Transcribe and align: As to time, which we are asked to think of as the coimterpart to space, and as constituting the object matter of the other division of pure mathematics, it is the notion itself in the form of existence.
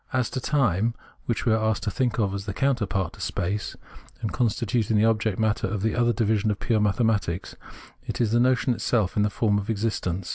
As 0.11 0.31
to 0.31 0.39
time, 0.39 0.95
which 1.27 1.45
we 1.45 1.53
are 1.53 1.63
asked 1.63 1.83
to 1.83 1.91
think 1.91 2.17
of 2.17 2.33
as 2.33 2.47
the 2.47 2.55
coimterpart 2.55 3.11
to 3.13 3.21
space, 3.21 3.75
and 4.19 4.31
as 4.31 4.35
constituting 4.35 4.97
the 4.97 5.05
object 5.05 5.37
matter 5.37 5.67
of 5.67 5.83
the 5.83 5.93
other 5.93 6.11
division 6.11 6.49
of 6.49 6.59
pure 6.59 6.79
mathematics, 6.79 7.55
it 8.07 8.19
is 8.19 8.31
the 8.31 8.39
notion 8.39 8.73
itself 8.73 9.15
in 9.15 9.21
the 9.21 9.29
form 9.29 9.59
of 9.59 9.69
existence. 9.69 10.29